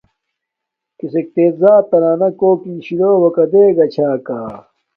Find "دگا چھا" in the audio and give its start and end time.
3.51-4.09